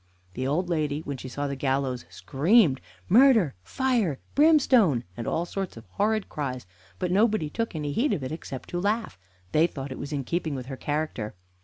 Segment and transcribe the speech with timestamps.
[0.33, 3.53] The old lady, when she saw the gallows, screamed "Murder!
[3.61, 4.17] fire!
[4.33, 6.65] brimstone!" and all sorts of horrid cries;
[6.97, 9.19] but nobody took any heed of it, except to laugh.
[9.51, 11.35] They thought it was in keeping with her character.